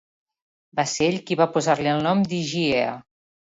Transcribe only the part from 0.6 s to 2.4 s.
Va ser ell qui va posar-li el nom